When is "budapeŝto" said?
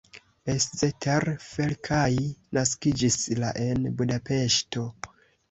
4.01-4.89